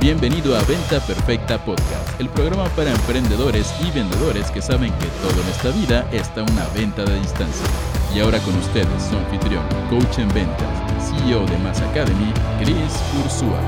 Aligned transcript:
Bienvenido 0.00 0.56
a 0.56 0.62
Venta 0.62 1.00
Perfecta 1.00 1.58
Podcast, 1.64 2.20
el 2.20 2.28
programa 2.28 2.68
para 2.76 2.92
emprendedores 2.92 3.74
y 3.80 3.90
vendedores 3.90 4.48
que 4.52 4.62
saben 4.62 4.92
que 4.92 5.06
todo 5.20 5.42
en 5.42 5.48
esta 5.48 5.70
vida 5.70 6.08
está 6.12 6.44
una 6.44 6.68
venta 6.68 7.04
de 7.04 7.18
distancia. 7.18 7.66
Y 8.14 8.20
ahora 8.20 8.38
con 8.38 8.56
ustedes, 8.56 8.86
su 9.10 9.16
anfitrión, 9.16 9.66
coach 9.90 10.20
en 10.20 10.28
ventas, 10.28 10.68
CEO 11.02 11.44
de 11.46 11.58
Mass 11.58 11.80
Academy, 11.80 12.32
Chris 12.60 12.94
Ursúa. 13.24 13.58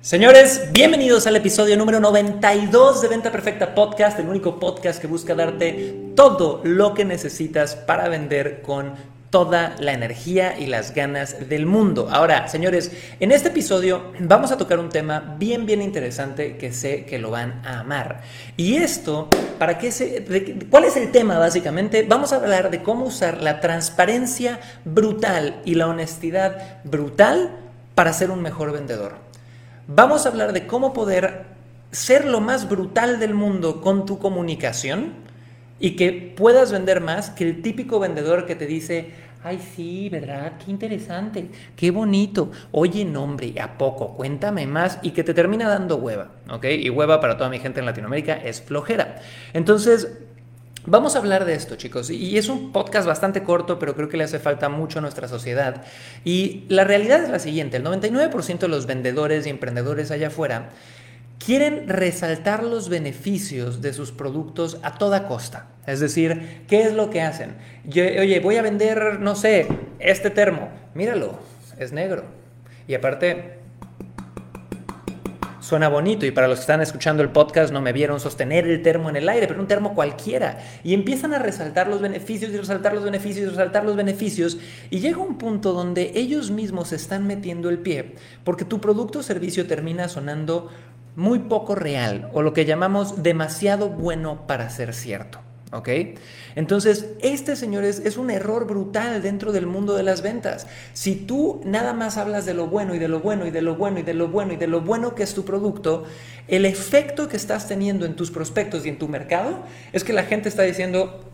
Señores, 0.00 0.68
bienvenidos 0.70 1.26
al 1.26 1.34
episodio 1.34 1.76
número 1.76 1.98
92 1.98 3.02
de 3.02 3.08
Venta 3.08 3.32
Perfecta 3.32 3.74
Podcast, 3.74 4.20
el 4.20 4.28
único 4.28 4.60
podcast 4.60 5.00
que 5.00 5.08
busca 5.08 5.34
darte 5.34 6.12
todo 6.14 6.60
lo 6.62 6.94
que 6.94 7.04
necesitas 7.04 7.74
para 7.74 8.08
vender 8.08 8.62
con 8.62 9.13
toda 9.34 9.74
la 9.80 9.92
energía 9.92 10.56
y 10.60 10.66
las 10.66 10.94
ganas 10.94 11.48
del 11.48 11.66
mundo. 11.66 12.06
Ahora, 12.08 12.46
señores, 12.46 12.92
en 13.18 13.32
este 13.32 13.48
episodio 13.48 14.12
vamos 14.20 14.52
a 14.52 14.56
tocar 14.56 14.78
un 14.78 14.90
tema 14.90 15.34
bien, 15.40 15.66
bien 15.66 15.82
interesante 15.82 16.56
que 16.56 16.72
sé 16.72 17.04
que 17.04 17.18
lo 17.18 17.32
van 17.32 17.60
a 17.66 17.80
amar. 17.80 18.20
Y 18.56 18.76
esto, 18.76 19.28
¿para 19.58 19.76
qué 19.76 19.90
se, 19.90 20.24
¿cuál 20.70 20.84
es 20.84 20.96
el 20.96 21.10
tema 21.10 21.36
básicamente? 21.36 22.06
Vamos 22.08 22.32
a 22.32 22.36
hablar 22.36 22.70
de 22.70 22.84
cómo 22.84 23.06
usar 23.06 23.42
la 23.42 23.58
transparencia 23.58 24.60
brutal 24.84 25.60
y 25.64 25.74
la 25.74 25.88
honestidad 25.88 26.84
brutal 26.84 27.50
para 27.96 28.12
ser 28.12 28.30
un 28.30 28.40
mejor 28.40 28.70
vendedor. 28.70 29.16
Vamos 29.88 30.26
a 30.26 30.28
hablar 30.28 30.52
de 30.52 30.68
cómo 30.68 30.92
poder 30.92 31.46
ser 31.90 32.24
lo 32.24 32.40
más 32.40 32.68
brutal 32.68 33.18
del 33.18 33.34
mundo 33.34 33.80
con 33.80 34.06
tu 34.06 34.20
comunicación 34.20 35.24
y 35.80 35.96
que 35.96 36.34
puedas 36.36 36.72
vender 36.72 37.00
más 37.00 37.30
que 37.30 37.44
el 37.44 37.62
típico 37.62 37.98
vendedor 37.98 38.46
que 38.46 38.54
te 38.54 38.66
dice, 38.66 39.10
ay 39.44 39.58
sí, 39.58 40.08
¿verdad? 40.08 40.54
Qué 40.64 40.70
interesante, 40.70 41.50
qué 41.76 41.90
bonito. 41.90 42.50
Oye, 42.72 43.04
nombre, 43.04 43.54
¿a 43.60 43.76
poco? 43.76 44.16
Cuéntame 44.16 44.66
más 44.66 44.98
y 45.02 45.10
que 45.10 45.22
te 45.22 45.34
termina 45.34 45.68
dando 45.68 45.96
hueva, 45.96 46.30
¿ok? 46.50 46.64
Y 46.64 46.88
hueva 46.88 47.20
para 47.20 47.36
toda 47.36 47.50
mi 47.50 47.58
gente 47.58 47.78
en 47.78 47.86
Latinoamérica 47.86 48.34
es 48.34 48.60
flojera. 48.62 49.20
Entonces, 49.52 50.08
Vamos 50.86 51.16
a 51.16 51.18
hablar 51.20 51.46
de 51.46 51.54
esto, 51.54 51.76
chicos, 51.76 52.10
y 52.10 52.36
es 52.36 52.50
un 52.50 52.70
podcast 52.70 53.06
bastante 53.06 53.42
corto, 53.42 53.78
pero 53.78 53.94
creo 53.94 54.10
que 54.10 54.18
le 54.18 54.24
hace 54.24 54.38
falta 54.38 54.68
mucho 54.68 54.98
a 54.98 55.00
nuestra 55.00 55.28
sociedad. 55.28 55.82
Y 56.26 56.64
la 56.68 56.84
realidad 56.84 57.24
es 57.24 57.30
la 57.30 57.38
siguiente, 57.38 57.78
el 57.78 57.84
99% 57.84 58.58
de 58.58 58.68
los 58.68 58.84
vendedores 58.84 59.46
y 59.46 59.48
emprendedores 59.48 60.10
allá 60.10 60.26
afuera 60.26 60.68
quieren 61.38 61.88
resaltar 61.88 62.62
los 62.64 62.88
beneficios 62.88 63.80
de 63.80 63.92
sus 63.92 64.12
productos 64.12 64.78
a 64.82 64.98
toda 64.98 65.26
costa. 65.28 65.68
Es 65.86 66.00
decir, 66.00 66.64
¿qué 66.66 66.82
es 66.82 66.94
lo 66.94 67.10
que 67.10 67.20
hacen? 67.20 67.56
oye, 67.86 68.40
voy 68.40 68.56
a 68.56 68.62
vender, 68.62 69.20
no 69.20 69.34
sé, 69.34 69.66
este 69.98 70.30
termo. 70.30 70.70
Míralo, 70.94 71.38
es 71.78 71.92
negro. 71.92 72.24
Y 72.88 72.94
aparte, 72.94 73.58
suena 75.64 75.88
bonito 75.88 76.26
y 76.26 76.30
para 76.30 76.46
los 76.46 76.58
que 76.58 76.62
están 76.62 76.82
escuchando 76.82 77.22
el 77.22 77.30
podcast 77.30 77.72
no 77.72 77.80
me 77.80 77.94
vieron 77.94 78.20
sostener 78.20 78.66
el 78.66 78.82
termo 78.82 79.08
en 79.08 79.16
el 79.16 79.28
aire, 79.28 79.46
pero 79.46 79.60
un 79.60 79.66
termo 79.66 79.94
cualquiera. 79.94 80.58
Y 80.84 80.92
empiezan 80.92 81.32
a 81.32 81.38
resaltar 81.38 81.88
los 81.88 82.02
beneficios 82.02 82.52
y 82.52 82.56
resaltar 82.56 82.92
los 82.94 83.02
beneficios 83.02 83.46
y 83.46 83.50
resaltar 83.50 83.84
los 83.84 83.96
beneficios 83.96 84.58
y 84.90 85.00
llega 85.00 85.18
un 85.18 85.38
punto 85.38 85.72
donde 85.72 86.12
ellos 86.14 86.50
mismos 86.50 86.88
se 86.88 86.96
están 86.96 87.26
metiendo 87.26 87.70
el 87.70 87.78
pie 87.78 88.14
porque 88.44 88.64
tu 88.64 88.80
producto 88.80 89.20
o 89.20 89.22
servicio 89.22 89.66
termina 89.66 90.08
sonando 90.08 90.70
muy 91.16 91.40
poco 91.40 91.74
real 91.74 92.30
o 92.32 92.42
lo 92.42 92.52
que 92.52 92.64
llamamos 92.64 93.22
demasiado 93.22 93.88
bueno 93.88 94.46
para 94.46 94.70
ser 94.70 94.94
cierto. 94.94 95.40
¿Ok? 95.72 95.88
Entonces, 96.54 97.08
este, 97.20 97.56
señores, 97.56 98.00
es 98.04 98.16
un 98.16 98.30
error 98.30 98.64
brutal 98.64 99.20
dentro 99.22 99.50
del 99.50 99.66
mundo 99.66 99.96
de 99.96 100.04
las 100.04 100.22
ventas. 100.22 100.68
Si 100.92 101.16
tú 101.16 101.62
nada 101.64 101.92
más 101.92 102.16
hablas 102.16 102.46
de 102.46 102.54
lo 102.54 102.68
bueno 102.68 102.94
y 102.94 103.00
de 103.00 103.08
lo 103.08 103.18
bueno 103.18 103.44
y 103.44 103.50
de 103.50 103.60
lo 103.60 103.74
bueno 103.74 103.98
y 103.98 104.04
de 104.04 104.14
lo 104.14 104.28
bueno 104.28 104.52
y 104.52 104.56
de 104.56 104.68
lo 104.68 104.82
bueno 104.82 105.16
que 105.16 105.24
es 105.24 105.34
tu 105.34 105.44
producto, 105.44 106.04
el 106.46 106.64
efecto 106.64 107.28
que 107.28 107.36
estás 107.36 107.66
teniendo 107.66 108.06
en 108.06 108.14
tus 108.14 108.30
prospectos 108.30 108.86
y 108.86 108.88
en 108.88 108.98
tu 109.00 109.08
mercado 109.08 109.64
es 109.92 110.04
que 110.04 110.12
la 110.12 110.22
gente 110.22 110.48
está 110.48 110.62
diciendo, 110.62 111.24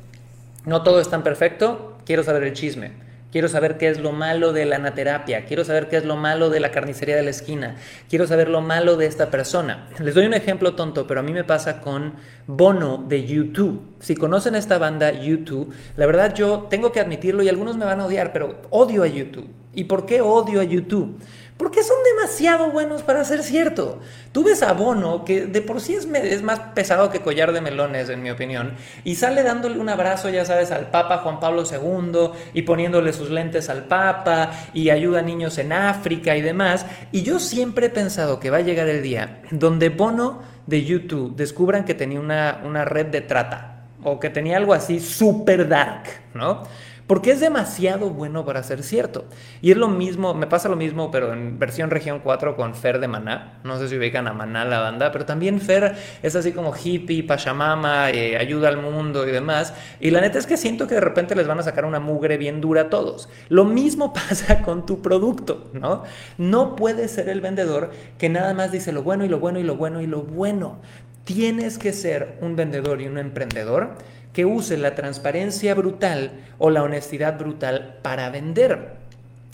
no 0.64 0.82
todo 0.82 1.02
es 1.02 1.10
tan 1.10 1.22
perfecto, 1.22 1.98
quiero 2.06 2.24
saber 2.24 2.44
el 2.44 2.54
chisme. 2.54 3.09
Quiero 3.30 3.48
saber 3.48 3.78
qué 3.78 3.88
es 3.88 4.00
lo 4.00 4.10
malo 4.10 4.52
de 4.52 4.64
la 4.64 4.76
anaterapia. 4.76 5.44
Quiero 5.44 5.64
saber 5.64 5.88
qué 5.88 5.96
es 5.96 6.04
lo 6.04 6.16
malo 6.16 6.50
de 6.50 6.58
la 6.58 6.72
carnicería 6.72 7.14
de 7.14 7.22
la 7.22 7.30
esquina. 7.30 7.76
Quiero 8.08 8.26
saber 8.26 8.48
lo 8.48 8.60
malo 8.60 8.96
de 8.96 9.06
esta 9.06 9.30
persona. 9.30 9.86
Les 10.00 10.14
doy 10.14 10.26
un 10.26 10.34
ejemplo 10.34 10.74
tonto, 10.74 11.06
pero 11.06 11.20
a 11.20 11.22
mí 11.22 11.32
me 11.32 11.44
pasa 11.44 11.80
con 11.80 12.14
Bono 12.48 13.04
de 13.06 13.24
YouTube. 13.24 13.82
Si 14.00 14.16
conocen 14.16 14.56
esta 14.56 14.78
banda 14.78 15.12
YouTube, 15.12 15.72
la 15.96 16.06
verdad 16.06 16.34
yo 16.34 16.66
tengo 16.68 16.90
que 16.90 16.98
admitirlo 16.98 17.44
y 17.44 17.48
algunos 17.48 17.76
me 17.76 17.84
van 17.84 18.00
a 18.00 18.06
odiar, 18.06 18.32
pero 18.32 18.62
odio 18.70 19.04
a 19.04 19.06
YouTube. 19.06 19.48
¿Y 19.72 19.84
por 19.84 20.06
qué 20.06 20.20
odio 20.20 20.60
a 20.60 20.64
YouTube? 20.64 21.20
Porque 21.60 21.82
son 21.82 21.98
demasiado 22.16 22.70
buenos 22.70 23.02
para 23.02 23.22
ser 23.22 23.42
cierto. 23.42 24.00
Tú 24.32 24.44
ves 24.44 24.62
a 24.62 24.72
Bono, 24.72 25.26
que 25.26 25.44
de 25.44 25.60
por 25.60 25.82
sí 25.82 25.94
es, 25.94 26.06
más 26.42 26.58
pesado 26.74 27.10
que 27.10 27.20
collar 27.20 27.52
de 27.52 27.60
melones, 27.60 28.08
en 28.08 28.22
mi 28.22 28.30
opinión, 28.30 28.76
y 29.04 29.16
sale 29.16 29.42
dándole 29.42 29.78
un 29.78 29.90
abrazo, 29.90 30.30
ya 30.30 30.46
sabes, 30.46 30.70
al 30.70 30.88
Papa 30.88 31.18
Juan 31.18 31.38
Pablo 31.38 31.64
II 31.70 32.30
y 32.54 32.62
poniéndole 32.62 33.12
sus 33.12 33.28
lentes 33.28 33.68
al 33.68 33.84
Papa 33.84 34.52
y 34.72 34.88
ayuda 34.88 35.18
a 35.18 35.22
niños 35.22 35.58
en 35.58 35.74
África 35.74 36.34
y 36.34 36.40
demás. 36.40 36.86
Y 37.12 37.24
yo 37.24 37.38
siempre 37.38 37.88
he 37.88 37.90
pensado 37.90 38.40
que 38.40 38.48
va 38.48 38.56
a 38.56 38.62
llegar 38.62 38.88
el 38.88 39.02
día 39.02 39.42
donde 39.50 39.90
Bono 39.90 40.40
de 40.66 40.82
YouTube 40.82 41.36
descubran 41.36 41.84
que 41.84 41.92
tenía 41.92 42.20
una, 42.20 42.62
una 42.64 42.86
red 42.86 43.08
de 43.08 43.20
trata 43.20 43.84
o 44.02 44.18
que 44.18 44.30
tenía 44.30 44.56
algo 44.56 44.72
así 44.72 44.98
super 44.98 45.68
dark, 45.68 46.04
¿no? 46.32 46.62
Porque 47.10 47.32
es 47.32 47.40
demasiado 47.40 48.10
bueno 48.10 48.44
para 48.44 48.62
ser 48.62 48.84
cierto. 48.84 49.24
Y 49.60 49.72
es 49.72 49.76
lo 49.76 49.88
mismo, 49.88 50.32
me 50.32 50.46
pasa 50.46 50.68
lo 50.68 50.76
mismo, 50.76 51.10
pero 51.10 51.32
en 51.32 51.58
versión 51.58 51.90
región 51.90 52.20
4 52.22 52.54
con 52.54 52.76
Fer 52.76 53.00
de 53.00 53.08
Maná. 53.08 53.58
No 53.64 53.80
sé 53.80 53.88
si 53.88 53.96
ubican 53.96 54.28
a 54.28 54.32
Maná 54.32 54.64
la 54.64 54.78
banda, 54.78 55.10
pero 55.10 55.26
también 55.26 55.60
Fer 55.60 55.96
es 56.22 56.36
así 56.36 56.52
como 56.52 56.72
hippie, 56.72 57.24
pachamama, 57.24 58.10
eh, 58.10 58.36
ayuda 58.36 58.68
al 58.68 58.76
mundo 58.76 59.26
y 59.26 59.32
demás. 59.32 59.74
Y 59.98 60.12
la 60.12 60.20
neta 60.20 60.38
es 60.38 60.46
que 60.46 60.56
siento 60.56 60.86
que 60.86 60.94
de 60.94 61.00
repente 61.00 61.34
les 61.34 61.48
van 61.48 61.58
a 61.58 61.64
sacar 61.64 61.84
una 61.84 61.98
mugre 61.98 62.36
bien 62.36 62.60
dura 62.60 62.82
a 62.82 62.90
todos. 62.90 63.28
Lo 63.48 63.64
mismo 63.64 64.12
pasa 64.28 64.62
con 64.62 64.86
tu 64.86 65.02
producto, 65.02 65.68
¿no? 65.72 66.04
No 66.38 66.76
puedes 66.76 67.10
ser 67.10 67.28
el 67.28 67.40
vendedor 67.40 67.90
que 68.18 68.28
nada 68.28 68.54
más 68.54 68.70
dice 68.70 68.92
lo 68.92 69.02
bueno 69.02 69.24
y 69.24 69.28
lo 69.28 69.40
bueno 69.40 69.58
y 69.58 69.64
lo 69.64 69.74
bueno 69.74 70.00
y 70.00 70.06
lo 70.06 70.22
bueno. 70.22 70.78
Tienes 71.24 71.78
que 71.78 71.92
ser 71.92 72.38
un 72.40 72.56
vendedor 72.56 73.00
y 73.00 73.06
un 73.06 73.18
emprendedor 73.18 73.96
que 74.32 74.44
use 74.44 74.76
la 74.76 74.94
transparencia 74.94 75.74
brutal 75.74 76.32
o 76.58 76.70
la 76.70 76.82
honestidad 76.82 77.38
brutal 77.38 77.98
para 78.02 78.30
vender. 78.30 78.94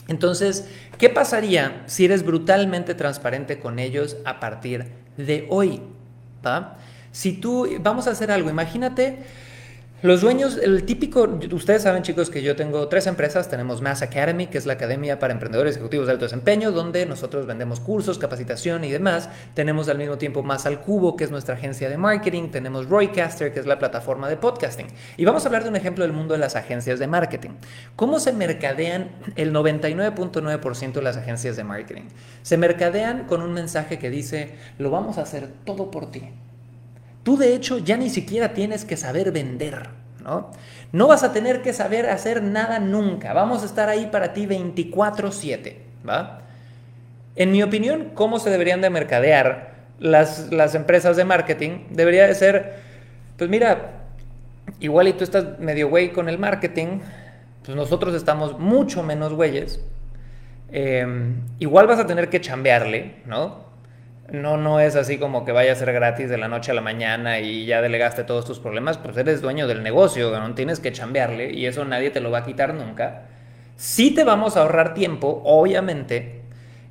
Entonces, 0.09 0.69
¿qué 0.99 1.09
pasaría 1.09 1.83
si 1.87 2.05
eres 2.05 2.25
brutalmente 2.25 2.95
transparente 2.95 3.59
con 3.59 3.79
ellos 3.79 4.17
a 4.25 4.39
partir 4.39 4.87
de 5.17 5.47
hoy? 5.51 5.83
Si 7.13 7.33
tú, 7.33 7.69
vamos 7.81 8.07
a 8.07 8.11
hacer 8.13 8.31
algo, 8.31 8.51
imagínate 8.51 9.19
los 10.03 10.21
dueños, 10.21 10.59
el 10.59 10.85
típico, 10.85 11.27
ustedes 11.53 11.83
saben 11.83 12.03
chicos 12.03 12.29
que 12.29 12.43
yo 12.43 12.55
tengo 12.55 12.87
tres 12.87 13.07
empresas, 13.07 13.49
tenemos 13.49 13.81
Mass 13.81 14.03
Academy, 14.03 14.47
que 14.47 14.59
es 14.59 14.67
la 14.67 14.75
academia 14.75 15.19
para 15.19 15.33
emprendedores 15.33 15.77
ejecutivos 15.77 16.07
de 16.07 16.13
alto 16.13 16.27
desempeño, 16.27 16.71
donde 16.71 17.07
nosotros 17.07 17.47
vendemos 17.47 17.81
cursos, 17.81 18.19
capacitación 18.19 18.85
y 18.85 18.91
demás. 18.91 19.31
Tenemos 19.55 19.89
al 19.89 19.97
mismo 19.97 20.19
tiempo 20.19 20.43
Más 20.43 20.67
al 20.67 20.83
Cubo, 20.83 21.17
que 21.17 21.25
es 21.25 21.31
nuestra 21.31 21.55
agencia 21.55 21.89
de 21.89 21.97
marketing. 21.97 22.51
Tenemos 22.51 22.91
Roycaster, 22.91 23.55
que 23.55 23.61
es 23.61 23.67
la 23.67 23.79
plataforma 23.79 24.29
de 24.29 24.37
podcasting. 24.37 24.89
Y 25.17 25.25
vamos 25.25 25.45
a 25.45 25.49
hablar 25.49 25.63
de 25.63 25.71
un 25.71 25.77
ejemplo 25.77 26.05
del 26.05 26.13
mundo 26.13 26.35
de 26.35 26.41
las 26.41 26.57
agencias 26.57 26.99
de 26.99 27.07
marketing. 27.07 27.51
¿Cómo 27.97 28.21
se 28.21 28.35
mercadean 28.35 29.13
el 29.35 29.55
99.9% 29.55 30.93
de 30.93 31.03
las 31.03 31.17
agencias 31.17 31.57
de 31.57 31.65
marketing? 31.65 32.03
Se 32.43 32.59
mercadean 32.59 33.25
con 33.25 33.41
un 33.41 33.55
mensaje 33.55 33.99
que 33.99 34.11
dice, 34.11 34.57
lo 34.79 34.91
vamos 34.91 35.17
a 35.17 35.23
hacer 35.23 35.49
todo 35.65 35.91
por 35.91 36.11
ti 36.11 36.33
Tú 37.27 37.37
de 37.37 37.57
hecho 37.57 37.79
ya 37.79 37.97
ni 37.97 38.09
siquiera 38.09 38.55
tienes 38.55 38.85
que 38.85 38.97
saber 38.97 39.33
vender, 39.33 39.89
¿no? 40.23 40.53
No 40.93 41.09
vas 41.09 41.25
a 41.25 41.33
tener 41.33 41.61
que 41.61 41.73
saber 41.73 42.09
hacer 42.09 42.41
nada 42.41 42.79
nunca. 42.79 43.33
Vamos 43.33 43.65
a 43.65 43.67
estar 43.67 43.89
ahí 43.89 44.07
para 44.13 44.33
ti 44.33 44.47
24/7, 44.47 45.77
¿va? 46.09 46.43
En 47.35 47.51
mi 47.51 47.65
opinión, 47.65 48.13
¿cómo 48.15 48.39
se 48.39 48.49
deberían 48.51 48.81
de 48.81 48.91
mercadear 48.91 49.75
las, 49.99 50.53
las 50.53 50.77
empresas 50.77 51.17
de 51.17 51.25
marketing? 51.25 51.87
Debería 51.91 52.29
de 52.29 52.35
ser, 52.37 52.75
pues 53.37 53.51
mira, 53.51 54.05
igual 54.79 55.09
y 55.09 55.13
tú 55.15 55.25
estás 55.25 55.59
medio 55.59 55.89
güey 55.89 56.13
con 56.13 56.29
el 56.29 56.39
marketing, 56.39 57.01
pues 57.65 57.77
nosotros 57.77 58.15
estamos 58.15 58.57
mucho 58.61 59.03
menos 59.03 59.33
güeyes. 59.33 59.81
Em, 60.71 61.41
igual 61.59 61.89
vas 61.89 61.99
a 61.99 62.07
tener 62.07 62.31
que 62.31 62.41
chambearle, 62.41 63.17
¿no? 63.27 63.65
No, 64.33 64.57
no 64.57 64.81
es 64.81 64.97
así 64.97 65.19
como 65.19 65.45
que 65.45 65.53
vaya 65.53 65.73
a 65.73 65.77
ser 65.77 65.93
gratis 65.93 66.29
de 66.29 66.37
la 66.37 66.49
noche 66.49 66.73
a 66.73 66.75
la 66.75 66.81
mañana 66.81 67.39
y 67.39 67.65
ya 67.65 67.81
delegaste 67.81 68.25
todos 68.25 68.45
tus 68.45 68.59
problemas, 68.59 68.99
pues 68.99 69.17
eres 69.17 69.41
dueño 69.41 69.69
del 69.69 69.85
negocio, 69.85 70.37
no 70.39 70.55
tienes 70.55 70.81
que 70.81 70.93
chambearle 70.93 71.53
y 71.53 71.67
eso 71.67 71.85
nadie 71.85 72.11
te 72.11 72.21
lo 72.21 72.33
va 72.33 72.39
a 72.39 72.45
quitar 72.45 72.75
nunca. 72.75 73.23
Sí 73.77 74.13
te 74.13 74.25
vamos 74.25 74.57
a 74.57 74.63
ahorrar 74.63 74.95
tiempo, 74.95 75.43
obviamente, 75.45 76.36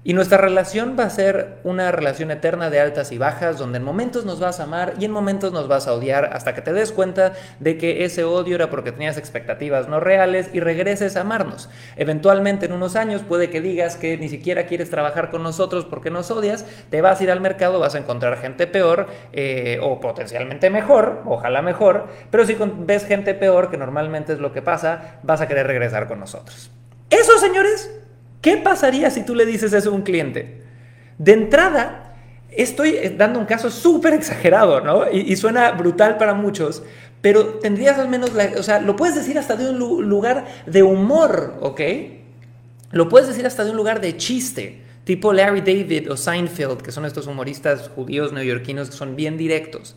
Y 0.07 0.13
nuestra 0.13 0.37
relación 0.37 0.95
va 0.99 1.05
a 1.05 1.09
ser 1.09 1.57
una 1.63 1.91
relación 1.91 2.29
eterna 2.29 2.69
de 2.69 2.79
altas 2.79 3.11
y 3.11 3.17
bajas, 3.17 3.57
donde 3.57 3.79
en 3.79 3.83
momentos 3.83 4.23
nos 4.23 4.39
vas 4.39 4.59
a 4.59 4.65
amar 4.65 4.93
y 4.99 5.05
en 5.05 5.09
momentos 5.09 5.51
nos 5.51 5.67
vas 5.67 5.87
a 5.87 5.93
odiar 5.93 6.25
hasta 6.31 6.53
que 6.53 6.61
te 6.61 6.73
des 6.73 6.91
cuenta 6.91 7.33
de 7.59 7.79
que 7.79 8.05
ese 8.05 8.23
odio 8.23 8.53
era 8.53 8.69
porque 8.69 8.91
tenías 8.91 9.17
expectativas 9.17 9.89
no 9.89 9.99
reales 9.99 10.51
y 10.53 10.59
regreses 10.59 11.17
a 11.17 11.21
amarnos. 11.21 11.71
Eventualmente 11.95 12.67
en 12.67 12.73
unos 12.73 12.95
años 12.95 13.23
puede 13.23 13.49
que 13.49 13.61
digas 13.61 13.95
que 13.95 14.15
ni 14.15 14.29
siquiera 14.29 14.67
quieres 14.67 14.91
trabajar 14.91 15.31
con 15.31 15.41
nosotros 15.41 15.85
porque 15.85 16.11
nos 16.11 16.29
odias, 16.29 16.67
te 16.91 17.01
vas 17.01 17.19
a 17.19 17.23
ir 17.23 17.31
al 17.31 17.41
mercado, 17.41 17.79
vas 17.79 17.95
a 17.95 17.97
encontrar 17.97 18.37
gente 18.37 18.67
peor 18.67 19.07
eh, 19.33 19.79
o 19.81 19.99
potencialmente 19.99 20.69
mejor, 20.69 21.23
ojalá 21.25 21.63
mejor, 21.63 22.05
pero 22.29 22.45
si 22.45 22.55
ves 22.59 23.07
gente 23.07 23.33
peor, 23.33 23.71
que 23.71 23.77
normalmente 23.77 24.33
es 24.33 24.39
lo 24.39 24.53
que 24.53 24.61
pasa, 24.61 25.19
vas 25.23 25.41
a 25.41 25.47
querer 25.47 25.65
regresar 25.65 26.07
con 26.07 26.19
nosotros. 26.19 26.69
Eso, 27.09 27.39
señores, 27.39 27.89
¿Qué 28.45 28.57
pasaría 28.57 29.09
si 29.09 29.23
tú 29.23 29.33
le 29.33 29.43
dices 29.43 29.73
eso 29.73 29.89
a 29.89 29.93
un 29.93 30.03
cliente? 30.03 30.61
De 31.17 31.33
entrada, 31.33 32.13
estoy 32.51 32.95
dando 33.17 33.39
un 33.39 33.47
caso 33.47 33.71
súper 33.71 34.13
exagerado, 34.13 34.81
¿no? 34.81 35.09
Y, 35.11 35.35
suena 35.35 35.71
brutal 35.71 36.17
para 36.17 36.35
muchos, 36.35 36.83
pero 37.21 37.55
tendrías 37.55 37.97
al 37.97 38.07
menos, 38.07 38.33
la, 38.33 38.51
o 38.55 38.61
sea, 38.61 38.79
lo 38.81 38.95
puedes 38.95 39.15
decir 39.15 39.39
hasta 39.39 39.55
de 39.55 39.67
un 39.71 39.79
lugar 40.07 40.45
de 40.67 40.83
humor, 40.83 41.55
¿ok? 41.61 41.81
Lo 42.91 43.09
puedes 43.09 43.27
decir 43.27 43.47
hasta 43.47 43.63
de 43.63 43.71
un 43.71 43.77
lugar 43.77 43.99
de 43.99 44.15
chiste, 44.15 44.83
tipo 45.05 45.33
Larry 45.33 45.61
David 45.61 46.11
o 46.11 46.15
Seinfeld, 46.15 46.83
que 46.83 46.91
son 46.91 47.05
estos 47.05 47.25
humoristas 47.25 47.89
judíos 47.95 48.31
neoyorquinos 48.31 48.91
que 48.91 48.95
son 48.95 49.15
bien 49.15 49.37
directos. 49.37 49.95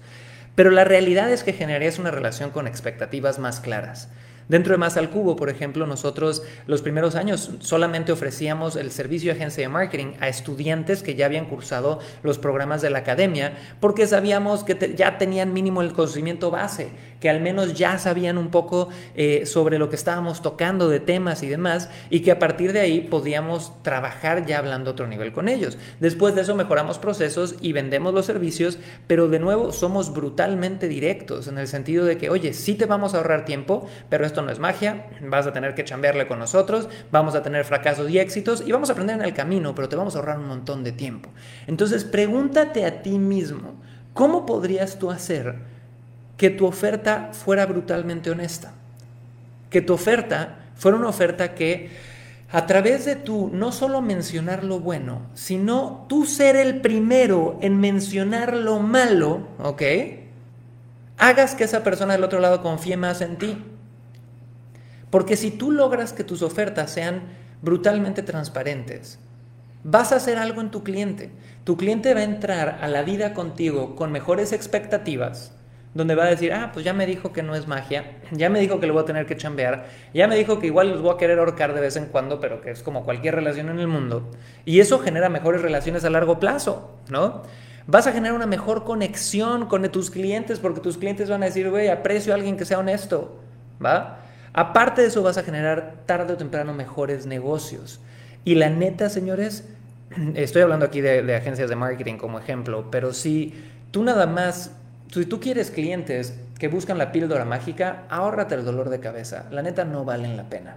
Pero 0.54 0.70
la 0.70 0.84
realidad 0.84 1.30
es 1.30 1.44
que 1.44 1.52
generarías 1.52 1.98
una 1.98 2.12
relación 2.12 2.48
con 2.48 2.66
expectativas 2.66 3.38
más 3.38 3.60
claras. 3.60 4.08
Dentro 4.48 4.72
de 4.72 4.78
Más 4.78 4.96
al 4.96 5.10
Cubo, 5.10 5.36
por 5.36 5.50
ejemplo, 5.50 5.86
nosotros 5.86 6.42
los 6.66 6.80
primeros 6.80 7.16
años 7.16 7.50
solamente 7.60 8.12
ofrecíamos 8.12 8.76
el 8.76 8.90
servicio 8.90 9.32
de 9.32 9.38
agencia 9.38 9.62
de 9.62 9.68
marketing 9.68 10.14
a 10.20 10.28
estudiantes 10.28 11.02
que 11.02 11.14
ya 11.14 11.26
habían 11.26 11.44
cursado 11.44 11.98
los 12.22 12.38
programas 12.38 12.80
de 12.80 12.88
la 12.88 13.00
academia 13.00 13.58
porque 13.78 14.06
sabíamos 14.06 14.64
que 14.64 14.94
ya 14.96 15.18
tenían 15.18 15.52
mínimo 15.52 15.82
el 15.82 15.92
conocimiento 15.92 16.50
base, 16.50 16.88
que 17.20 17.28
al 17.28 17.40
menos 17.40 17.74
ya 17.74 17.98
sabían 17.98 18.38
un 18.38 18.50
poco 18.50 18.88
eh, 19.14 19.46
sobre 19.46 19.78
lo 19.78 19.88
que 19.90 19.96
estábamos 19.96 20.42
tocando 20.42 20.88
de 20.88 21.00
temas 21.00 21.42
y 21.42 21.48
demás 21.48 21.90
y 22.10 22.20
que 22.20 22.30
a 22.30 22.38
partir 22.38 22.72
de 22.72 22.80
ahí 22.80 23.00
podíamos 23.00 23.72
trabajar 23.82 24.46
ya 24.46 24.58
hablando 24.58 24.92
otro 24.92 25.06
nivel 25.06 25.32
con 25.32 25.48
ellos. 25.48 25.78
Después 26.00 26.34
de 26.34 26.42
eso 26.42 26.54
mejoramos 26.54 26.98
procesos 26.98 27.56
y 27.60 27.72
vendemos 27.72 28.14
los 28.14 28.26
servicios, 28.26 28.78
pero 29.06 29.28
de 29.28 29.38
nuevo 29.38 29.72
somos 29.72 30.12
brutalmente 30.12 30.88
directos 30.88 31.48
en 31.48 31.58
el 31.58 31.68
sentido 31.68 32.04
de 32.04 32.18
que, 32.18 32.30
oye, 32.30 32.52
sí 32.52 32.74
te 32.74 32.86
vamos 32.86 33.14
a 33.14 33.18
ahorrar 33.18 33.44
tiempo, 33.44 33.88
pero 34.08 34.24
esto 34.24 34.42
no 34.42 34.50
es 34.50 34.58
magia, 34.58 35.06
vas 35.22 35.46
a 35.46 35.52
tener 35.52 35.74
que 35.74 35.84
chambearle 35.84 36.26
con 36.26 36.38
nosotros, 36.38 36.88
vamos 37.10 37.34
a 37.34 37.42
tener 37.42 37.64
fracasos 37.64 38.10
y 38.10 38.18
éxitos 38.18 38.62
y 38.66 38.72
vamos 38.72 38.90
a 38.90 38.92
aprender 38.92 39.16
en 39.16 39.22
el 39.22 39.34
camino, 39.34 39.74
pero 39.74 39.88
te 39.88 39.96
vamos 39.96 40.14
a 40.14 40.18
ahorrar 40.18 40.38
un 40.38 40.48
montón 40.48 40.84
de 40.84 40.92
tiempo. 40.92 41.30
Entonces 41.66 42.04
pregúntate 42.04 42.84
a 42.84 43.02
ti 43.02 43.18
mismo, 43.18 43.74
¿cómo 44.14 44.46
podrías 44.46 44.98
tú 44.98 45.10
hacer 45.10 45.77
que 46.38 46.48
tu 46.48 46.64
oferta 46.64 47.30
fuera 47.32 47.66
brutalmente 47.66 48.30
honesta? 48.30 48.72
Que 49.68 49.82
tu 49.82 49.92
oferta 49.92 50.70
fuera 50.76 50.96
una 50.96 51.08
oferta 51.08 51.54
que 51.54 51.90
a 52.50 52.64
través 52.66 53.04
de 53.04 53.16
tú 53.16 53.50
no 53.52 53.72
solo 53.72 54.00
mencionar 54.00 54.64
lo 54.64 54.80
bueno, 54.80 55.20
sino 55.34 56.06
tú 56.08 56.24
ser 56.24 56.56
el 56.56 56.80
primero 56.80 57.58
en 57.60 57.78
mencionar 57.78 58.56
lo 58.56 58.78
malo, 58.78 59.48
¿ok? 59.58 59.82
Hagas 61.18 61.54
que 61.54 61.64
esa 61.64 61.82
persona 61.82 62.14
del 62.14 62.24
otro 62.24 62.40
lado 62.40 62.62
confíe 62.62 62.96
más 62.96 63.20
en 63.20 63.36
ti. 63.36 63.58
Porque 65.10 65.36
si 65.36 65.50
tú 65.50 65.72
logras 65.72 66.12
que 66.12 66.24
tus 66.24 66.42
ofertas 66.42 66.90
sean 66.90 67.22
brutalmente 67.60 68.22
transparentes, 68.22 69.18
vas 69.82 70.12
a 70.12 70.16
hacer 70.16 70.38
algo 70.38 70.60
en 70.60 70.70
tu 70.70 70.82
cliente. 70.84 71.30
Tu 71.64 71.76
cliente 71.76 72.14
va 72.14 72.20
a 72.20 72.24
entrar 72.24 72.78
a 72.80 72.88
la 72.88 73.02
vida 73.02 73.34
contigo 73.34 73.96
con 73.96 74.12
mejores 74.12 74.52
expectativas, 74.52 75.52
donde 75.94 76.14
va 76.14 76.24
a 76.24 76.28
decir, 76.28 76.52
ah, 76.52 76.70
pues 76.72 76.84
ya 76.84 76.92
me 76.92 77.06
dijo 77.06 77.32
que 77.32 77.42
no 77.42 77.54
es 77.54 77.66
magia, 77.66 78.18
ya 78.32 78.50
me 78.50 78.60
dijo 78.60 78.80
que 78.80 78.86
lo 78.86 78.92
voy 78.92 79.02
a 79.02 79.06
tener 79.06 79.26
que 79.26 79.36
chambear, 79.36 79.86
ya 80.14 80.28
me 80.28 80.36
dijo 80.36 80.58
que 80.58 80.66
igual 80.66 80.90
los 80.90 81.02
voy 81.02 81.14
a 81.14 81.16
querer 81.16 81.38
ahorcar 81.38 81.74
de 81.74 81.80
vez 81.80 81.96
en 81.96 82.06
cuando, 82.06 82.40
pero 82.40 82.60
que 82.60 82.70
es 82.70 82.82
como 82.82 83.04
cualquier 83.04 83.34
relación 83.34 83.68
en 83.68 83.78
el 83.78 83.88
mundo. 83.88 84.30
Y 84.64 84.80
eso 84.80 84.98
genera 84.98 85.28
mejores 85.28 85.62
relaciones 85.62 86.04
a 86.04 86.10
largo 86.10 86.38
plazo, 86.38 86.98
¿no? 87.08 87.42
Vas 87.86 88.06
a 88.06 88.12
generar 88.12 88.34
una 88.34 88.46
mejor 88.46 88.84
conexión 88.84 89.66
con 89.66 89.82
tus 89.90 90.10
clientes 90.10 90.58
porque 90.58 90.80
tus 90.80 90.98
clientes 90.98 91.30
van 91.30 91.42
a 91.42 91.46
decir, 91.46 91.70
güey, 91.70 91.88
aprecio 91.88 92.32
a 92.32 92.36
alguien 92.36 92.56
que 92.56 92.66
sea 92.66 92.78
honesto, 92.78 93.40
¿va? 93.84 94.18
Aparte 94.52 95.02
de 95.02 95.08
eso 95.08 95.22
vas 95.22 95.38
a 95.38 95.42
generar 95.42 96.02
tarde 96.04 96.34
o 96.34 96.36
temprano 96.36 96.74
mejores 96.74 97.26
negocios. 97.26 98.00
Y 98.44 98.56
la 98.56 98.70
neta, 98.70 99.08
señores, 99.08 99.68
estoy 100.34 100.62
hablando 100.62 100.86
aquí 100.86 101.00
de, 101.00 101.34
agencias 101.34 101.70
de 101.70 101.76
marketing 101.76 102.16
como 102.16 102.38
ejemplo, 102.38 102.90
pero 102.90 103.12
si 103.12 103.54
tú 103.90 104.02
nada 104.02 104.26
más, 104.26 104.72
si 105.10 105.24
tú 105.26 105.40
quieres 105.40 105.70
clientes 105.70 106.38
que 106.58 106.68
buscan 106.68 106.98
la 106.98 107.12
píldora 107.12 107.44
mágica, 107.44 108.04
ahórrate 108.10 108.54
el 108.54 108.64
dolor 108.64 108.90
de 108.90 109.00
cabeza. 109.00 109.46
La 109.50 109.62
neta 109.62 109.84
no 109.84 110.04
valen 110.04 110.36
la 110.36 110.48
pena. 110.48 110.76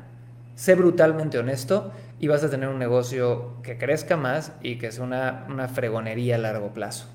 Sé 0.55 0.75
brutalmente 0.75 1.37
honesto 1.37 1.91
y 2.21 2.27
vas 2.27 2.43
a 2.43 2.51
tener 2.51 2.69
un 2.69 2.77
negocio 2.77 3.55
que 3.63 3.79
crezca 3.79 4.15
más 4.15 4.53
y 4.61 4.77
que 4.77 4.91
sea 4.91 5.03
una, 5.03 5.47
una 5.49 5.67
fregonería 5.67 6.35
a 6.35 6.37
largo 6.37 6.71
plazo. 6.71 7.07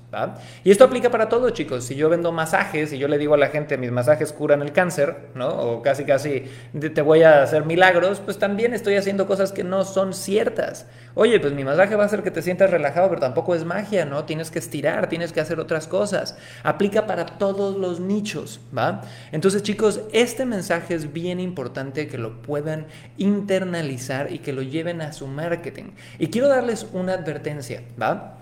Y 0.63 0.71
esto 0.71 0.85
aplica 0.85 1.11
para 1.11 1.27
todo, 1.27 1.49
chicos. 1.49 1.83
Si 1.83 1.95
yo 1.95 2.09
vendo 2.09 2.31
masajes 2.31 2.93
y 2.93 2.97
yo 2.97 3.07
le 3.09 3.17
digo 3.17 3.33
a 3.33 3.37
la 3.37 3.49
gente, 3.49 3.77
mis 3.77 3.91
masajes 3.91 4.31
curan 4.31 4.61
el 4.61 4.71
cáncer, 4.71 5.29
¿no? 5.35 5.49
O 5.49 5.81
casi, 5.81 6.05
casi 6.05 6.45
te 6.93 7.01
voy 7.01 7.23
a 7.23 7.43
hacer 7.43 7.65
milagros, 7.65 8.21
pues 8.21 8.39
también 8.39 8.73
estoy 8.73 8.95
haciendo 8.95 9.27
cosas 9.27 9.51
que 9.51 9.65
no 9.65 9.83
son 9.83 10.13
ciertas. 10.13 10.87
Oye, 11.13 11.39
pues 11.39 11.53
mi 11.53 11.63
masaje 11.63 11.95
va 11.95 12.03
a 12.03 12.05
hacer 12.05 12.23
que 12.23 12.31
te 12.31 12.41
sientas 12.41 12.71
relajado, 12.71 13.09
pero 13.09 13.19
tampoco 13.19 13.53
es 13.53 13.65
magia, 13.65 14.05
¿no? 14.05 14.23
Tienes 14.23 14.49
que 14.49 14.59
estirar, 14.59 15.09
tienes 15.09 15.33
que 15.33 15.41
hacer 15.41 15.59
otras 15.59 15.87
cosas. 15.87 16.37
Aplica 16.63 17.05
para 17.05 17.25
todos 17.25 17.75
los 17.75 17.99
nichos, 17.99 18.61
¿va? 18.75 19.01
Entonces, 19.31 19.61
chicos, 19.61 20.01
este 20.13 20.45
mensaje 20.45 20.95
es 20.95 21.11
bien 21.11 21.39
importante 21.39 22.07
que 22.07 22.17
lo 22.17 22.41
puedan 22.41 22.87
internalizar 23.17 24.31
y 24.31 24.39
que 24.39 24.53
lo 24.53 24.61
lleven 24.61 24.96
a 25.01 25.13
su 25.13 25.27
marketing. 25.27 25.91
Y 26.19 26.27
quiero 26.27 26.47
darles 26.47 26.87
una 26.93 27.13
advertencia, 27.13 27.83
¿va? 28.01 28.37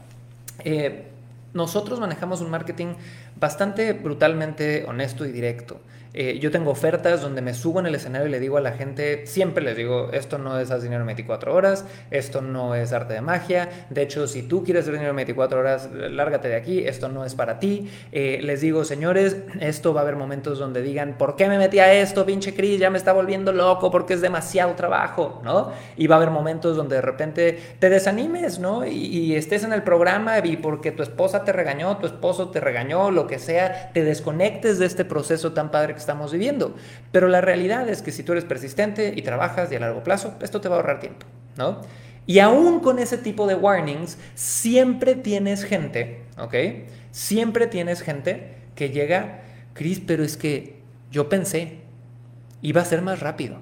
Eh, 0.63 1.07
nosotros 1.53 1.99
manejamos 1.99 2.41
un 2.41 2.49
marketing 2.49 2.95
bastante 3.35 3.93
brutalmente 3.93 4.85
honesto 4.87 5.25
y 5.25 5.31
directo. 5.31 5.79
Eh, 6.17 6.39
yo 6.39 6.49
tengo 6.49 6.71
ofertas 6.71 7.21
donde 7.21 7.41
me 7.41 7.53
subo 7.53 7.81
en 7.81 7.87
el 7.87 7.95
escenario 7.95 8.27
y 8.27 8.31
le 8.31 8.39
digo 8.39 8.55
a 8.55 8.61
la 8.61 8.71
gente, 8.71 9.27
siempre 9.27 9.61
les 9.61 9.75
digo, 9.75 10.11
esto 10.13 10.37
no 10.37 10.57
es 10.57 10.71
hacer 10.71 10.83
dinero 10.83 11.01
en 11.01 11.07
24 11.07 11.53
horas, 11.53 11.83
esto 12.09 12.41
no 12.41 12.73
es 12.73 12.93
arte 12.93 13.15
de 13.15 13.19
magia, 13.19 13.69
de 13.89 14.01
hecho, 14.03 14.25
si 14.25 14.41
tú 14.41 14.63
quieres 14.63 14.83
hacer 14.83 14.93
dinero 14.93 15.09
en 15.09 15.17
24 15.17 15.59
horas, 15.59 15.89
lárgate 15.91 16.47
de 16.47 16.55
aquí, 16.55 16.87
esto 16.87 17.09
no 17.09 17.25
es 17.25 17.35
para 17.35 17.59
ti. 17.59 17.91
Eh, 18.13 18.39
les 18.41 18.61
digo, 18.61 18.85
señores, 18.85 19.35
esto 19.59 19.93
va 19.93 19.99
a 19.99 20.03
haber 20.03 20.15
momentos 20.15 20.57
donde 20.57 20.81
digan, 20.81 21.17
¿por 21.17 21.35
qué 21.35 21.49
me 21.49 21.57
metí 21.57 21.79
a 21.79 21.93
esto, 21.93 22.25
pinche 22.25 22.55
Cris? 22.55 22.79
Ya 22.79 22.89
me 22.89 22.97
está 22.97 23.11
volviendo 23.11 23.51
loco 23.51 23.91
porque 23.91 24.13
es 24.13 24.21
demasiado 24.21 24.73
trabajo, 24.75 25.41
¿no? 25.43 25.73
Y 25.97 26.07
va 26.07 26.15
a 26.15 26.17
haber 26.19 26.31
momentos 26.31 26.77
donde 26.77 26.95
de 26.95 27.01
repente 27.01 27.59
te 27.79 27.89
desanimes, 27.89 28.59
¿no? 28.59 28.85
Y, 28.85 29.35
estés 29.35 29.65
en 29.65 29.73
el 29.73 29.83
programa 29.83 30.39
y 30.39 30.55
porque 30.55 30.91
tu 30.91 31.03
esposa 31.03 31.43
te 31.43 31.51
regañó, 31.51 31.97
tu 31.97 32.05
esposo 32.05 32.49
te 32.51 32.61
regañó, 32.61 33.11
lo 33.11 33.24
que 33.27 33.39
sea, 33.39 33.91
te 33.93 34.03
desconectes 34.03 34.79
de 34.79 34.85
este 34.85 35.05
proceso 35.05 35.53
tan 35.53 35.71
padre 35.71 35.93
que 35.93 35.99
estamos 35.99 36.31
viviendo. 36.31 36.75
Pero 37.11 37.27
la 37.27 37.41
realidad 37.41 37.87
es 37.89 38.01
que 38.01 38.11
si 38.11 38.23
tú 38.23 38.31
eres 38.31 38.45
persistente 38.45 39.13
y 39.15 39.21
trabajas 39.21 39.71
y 39.71 39.75
a 39.75 39.79
largo 39.79 40.03
plazo, 40.03 40.35
esto 40.41 40.61
te 40.61 40.69
va 40.69 40.75
a 40.75 40.79
ahorrar 40.79 40.99
tiempo, 40.99 41.25
¿no? 41.57 41.81
Y 42.27 42.39
aún 42.39 42.79
con 42.79 42.99
ese 42.99 43.17
tipo 43.17 43.45
de 43.47 43.55
warnings, 43.55 44.17
siempre 44.33 45.15
tienes 45.15 45.63
gente, 45.63 46.23
¿ok? 46.37 46.55
Siempre 47.11 47.67
tienes 47.67 48.01
gente 48.01 48.55
que 48.73 48.89
llega, 48.89 49.41
Chris, 49.73 50.01
pero 50.05 50.23
es 50.23 50.35
que 50.35 50.79
yo 51.11 51.29
pensé, 51.29 51.79
iba 52.61 52.81
a 52.81 52.85
ser 52.85 53.01
más 53.01 53.19
rápido. 53.19 53.57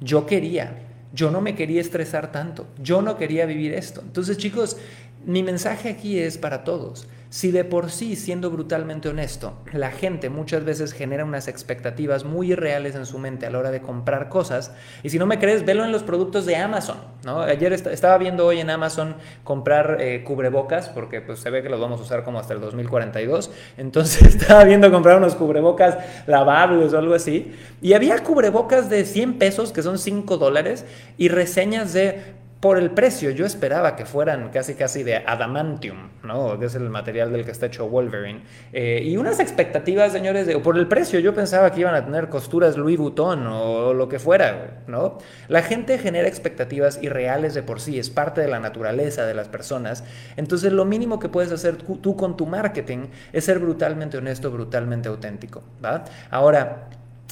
Yo 0.00 0.26
quería, 0.26 0.78
yo 1.12 1.30
no 1.30 1.40
me 1.40 1.54
quería 1.54 1.80
estresar 1.80 2.32
tanto, 2.32 2.66
yo 2.82 3.02
no 3.02 3.16
quería 3.16 3.46
vivir 3.46 3.72
esto. 3.72 4.00
Entonces, 4.00 4.36
chicos, 4.36 4.76
mi 5.24 5.42
mensaje 5.42 5.88
aquí 5.88 6.18
es 6.18 6.38
para 6.38 6.64
todos. 6.64 7.08
Si 7.30 7.50
de 7.50 7.62
por 7.62 7.90
sí, 7.90 8.16
siendo 8.16 8.50
brutalmente 8.50 9.10
honesto, 9.10 9.52
la 9.74 9.90
gente 9.90 10.30
muchas 10.30 10.64
veces 10.64 10.94
genera 10.94 11.26
unas 11.26 11.46
expectativas 11.46 12.24
muy 12.24 12.52
irreales 12.52 12.94
en 12.94 13.04
su 13.04 13.18
mente 13.18 13.44
a 13.44 13.50
la 13.50 13.58
hora 13.58 13.70
de 13.70 13.82
comprar 13.82 14.30
cosas, 14.30 14.72
y 15.02 15.10
si 15.10 15.18
no 15.18 15.26
me 15.26 15.38
crees, 15.38 15.66
velo 15.66 15.84
en 15.84 15.92
los 15.92 16.02
productos 16.02 16.46
de 16.46 16.56
Amazon. 16.56 16.96
¿no? 17.24 17.42
Ayer 17.42 17.74
estaba 17.74 18.16
viendo 18.16 18.46
hoy 18.46 18.60
en 18.60 18.70
Amazon 18.70 19.14
comprar 19.44 19.98
eh, 20.00 20.24
cubrebocas, 20.24 20.88
porque 20.88 21.20
pues, 21.20 21.40
se 21.40 21.50
ve 21.50 21.62
que 21.62 21.68
los 21.68 21.78
vamos 21.78 22.00
a 22.00 22.04
usar 22.04 22.24
como 22.24 22.38
hasta 22.38 22.54
el 22.54 22.60
2042, 22.62 23.50
entonces 23.76 24.22
estaba 24.34 24.64
viendo 24.64 24.90
comprar 24.90 25.18
unos 25.18 25.34
cubrebocas 25.34 25.98
lavables 26.26 26.94
o 26.94 26.98
algo 26.98 27.12
así, 27.12 27.52
y 27.82 27.92
había 27.92 28.24
cubrebocas 28.24 28.88
de 28.88 29.04
100 29.04 29.38
pesos, 29.38 29.72
que 29.72 29.82
son 29.82 29.98
5 29.98 30.38
dólares, 30.38 30.86
y 31.18 31.28
reseñas 31.28 31.92
de 31.92 32.38
por 32.60 32.76
el 32.76 32.90
precio, 32.90 33.30
yo 33.30 33.46
esperaba 33.46 33.94
que 33.94 34.04
fueran 34.04 34.50
casi 34.50 34.74
casi 34.74 35.04
de 35.04 35.18
adamantium, 35.18 36.10
¿no? 36.24 36.58
Que 36.58 36.66
es 36.66 36.74
el 36.74 36.90
material 36.90 37.30
del 37.30 37.44
que 37.44 37.52
está 37.52 37.66
hecho 37.66 37.88
Wolverine. 37.88 38.42
Eh, 38.72 39.00
y 39.04 39.16
unas 39.16 39.38
expectativas, 39.38 40.10
señores, 40.10 40.48
de, 40.48 40.58
por 40.58 40.76
el 40.76 40.88
precio, 40.88 41.20
yo 41.20 41.32
pensaba 41.32 41.70
que 41.70 41.80
iban 41.80 41.94
a 41.94 42.04
tener 42.04 42.28
costuras 42.28 42.76
Louis 42.76 42.98
Vuitton 42.98 43.46
o 43.46 43.94
lo 43.94 44.08
que 44.08 44.18
fuera, 44.18 44.82
¿no? 44.88 45.18
La 45.46 45.62
gente 45.62 45.98
genera 45.98 46.26
expectativas 46.26 46.98
irreales 47.00 47.54
de 47.54 47.62
por 47.62 47.80
sí, 47.80 47.96
es 47.96 48.10
parte 48.10 48.40
de 48.40 48.48
la 48.48 48.58
naturaleza 48.58 49.24
de 49.24 49.34
las 49.34 49.46
personas. 49.46 50.02
Entonces, 50.36 50.72
lo 50.72 50.84
mínimo 50.84 51.20
que 51.20 51.28
puedes 51.28 51.52
hacer 51.52 51.76
tú 51.76 52.16
con 52.16 52.36
tu 52.36 52.46
marketing 52.46 53.06
es 53.32 53.44
ser 53.44 53.60
brutalmente 53.60 54.18
honesto, 54.18 54.50
brutalmente 54.50 55.08
auténtico, 55.08 55.62
¿va? 55.84 56.04
Ahora, 56.28 56.88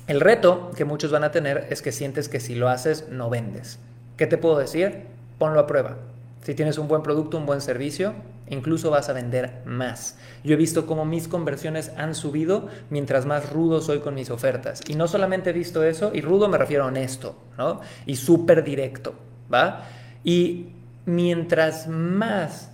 el 0.06 0.21
reto 0.21 0.71
que 0.76 0.85
muchos 0.85 1.11
van 1.11 1.25
a 1.25 1.33
tener 1.33 1.66
es 1.71 1.83
que 1.83 1.90
sientes 1.90 2.28
que 2.28 2.38
si 2.38 2.54
lo 2.54 2.68
haces, 2.68 3.09
no 3.11 3.28
vendes. 3.28 3.80
¿Qué 4.16 4.28
te 4.28 4.38
puedo 4.38 4.56
decir? 4.56 5.15
Ponlo 5.38 5.61
a 5.61 5.66
prueba. 5.66 5.97
Si 6.43 6.55
tienes 6.55 6.78
un 6.78 6.87
buen 6.87 7.02
producto, 7.02 7.38
un 7.38 7.47
buen 7.47 7.61
servicio, 7.61 8.14
incluso 8.49 8.90
vas 8.90 9.09
a 9.09 9.12
vender 9.12 9.62
más. 9.64 10.16
Yo 10.45 10.55
he 10.55 10.57
visto 10.57 10.87
cómo 10.87 11.05
mis 11.05 11.28
conversiones 11.28 11.90
han 11.97 12.14
subido 12.14 12.69
mientras 12.90 13.26
más 13.26 13.50
rudo 13.50 13.81
soy 13.81 13.99
con 13.99 14.14
mis 14.14 14.31
ofertas. 14.31 14.81
Y 14.88 14.95
no 14.95 15.09
solamente 15.09 15.50
he 15.50 15.52
visto 15.52 15.83
eso, 15.83 16.12
y 16.14 16.21
rudo 16.21 16.49
me 16.49 16.59
refiero 16.59 16.85
a 16.85 16.87
honesto, 16.87 17.37
¿no? 17.59 17.81
Y 18.07 18.16
súper 18.16 18.62
directo, 18.62 19.14
¿va? 19.52 19.87
Y 20.23 20.69
mientras 21.05 21.88
más 21.88 22.71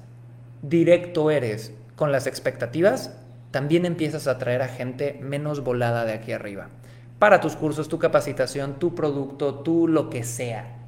directo 0.60 1.30
eres 1.30 1.72
con 1.96 2.12
las 2.12 2.26
expectativas, 2.26 3.16
también 3.50 3.86
empiezas 3.86 4.26
a 4.26 4.32
atraer 4.32 4.62
a 4.62 4.68
gente 4.68 5.18
menos 5.22 5.60
volada 5.60 6.04
de 6.04 6.12
aquí 6.12 6.32
arriba. 6.32 6.68
Para 7.18 7.40
tus 7.40 7.54
cursos, 7.54 7.88
tu 7.88 7.98
capacitación, 7.98 8.74
tu 8.78 8.94
producto, 8.94 9.56
tu 9.56 9.86
lo 9.86 10.10
que 10.10 10.24
sea, 10.24 10.81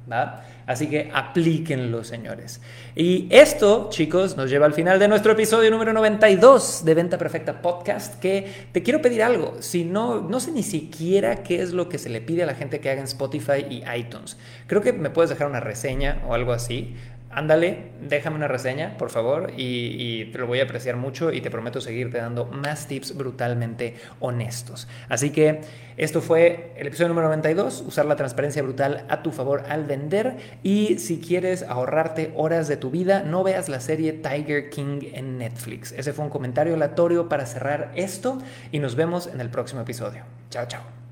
Así 0.67 0.87
que 0.87 1.11
aplíquenlo, 1.13 2.03
señores. 2.03 2.61
Y 2.95 3.27
esto, 3.29 3.89
chicos, 3.91 4.37
nos 4.37 4.49
lleva 4.49 4.65
al 4.65 4.73
final 4.73 4.99
de 4.99 5.07
nuestro 5.07 5.33
episodio 5.33 5.71
número 5.71 5.93
92 5.93 6.83
de 6.85 6.93
Venta 6.93 7.17
Perfecta 7.17 7.61
Podcast, 7.61 8.19
que 8.19 8.67
te 8.71 8.83
quiero 8.83 9.01
pedir 9.01 9.23
algo. 9.23 9.57
Si 9.59 9.83
no, 9.83 10.21
no 10.21 10.39
sé 10.39 10.51
ni 10.51 10.63
siquiera 10.63 11.43
qué 11.43 11.61
es 11.61 11.73
lo 11.73 11.89
que 11.89 11.97
se 11.97 12.09
le 12.09 12.21
pide 12.21 12.43
a 12.43 12.45
la 12.45 12.55
gente 12.55 12.79
que 12.79 12.89
haga 12.89 12.99
en 12.99 13.05
Spotify 13.05 13.65
y 13.69 13.83
iTunes. 13.95 14.37
Creo 14.67 14.81
que 14.81 14.93
me 14.93 15.09
puedes 15.09 15.29
dejar 15.29 15.47
una 15.47 15.59
reseña 15.59 16.21
o 16.27 16.33
algo 16.33 16.51
así 16.51 16.95
ándale, 17.35 17.91
déjame 18.01 18.37
una 18.37 18.47
reseña, 18.47 18.97
por 18.97 19.09
favor, 19.09 19.51
y, 19.55 20.25
te 20.31 20.37
lo 20.39 20.47
voy 20.47 20.61
a 20.61 20.63
apreciar 20.63 20.95
mucho 20.95 21.31
y 21.31 21.41
te 21.41 21.51
prometo 21.51 21.81
seguirte 21.81 22.17
dando 22.17 22.45
más 22.45 22.87
tips 22.87 23.15
brutalmente 23.15 23.95
honestos. 24.19 24.87
Así 25.09 25.29
que 25.29 25.61
esto 25.97 26.21
fue 26.21 26.71
el 26.77 26.87
episodio 26.87 27.09
número 27.09 27.27
92, 27.27 27.83
usar 27.85 28.05
la 28.05 28.15
transparencia 28.15 28.63
brutal 28.63 29.05
a 29.09 29.21
tu 29.21 29.31
favor 29.31 29.63
al 29.69 29.85
vender 29.85 30.37
y 30.63 30.97
si 30.97 31.19
quieres 31.19 31.63
ahorrarte 31.63 32.31
horas 32.35 32.67
de 32.67 32.77
tu 32.77 32.89
vida, 32.89 33.23
no 33.23 33.43
veas 33.43 33.69
la 33.69 33.81
serie 33.81 34.13
Tiger 34.13 34.69
King 34.69 35.01
en 35.13 35.37
Netflix. 35.37 35.91
Ese 35.91 36.13
fue 36.13 36.25
un 36.25 36.31
comentario 36.31 36.73
aleatorio 36.73 37.29
para 37.29 37.45
cerrar 37.45 37.91
esto 37.95 38.39
y 38.71 38.79
nos 38.79 38.95
vemos 38.95 39.27
en 39.27 39.41
el 39.41 39.49
próximo 39.49 39.81
episodio. 39.81 40.23
Chao, 40.49 40.65
chao. 40.67 41.04